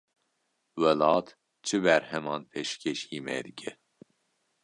[0.81, 1.27] Welat
[1.65, 3.71] çi berheman pêşkêşî me dike?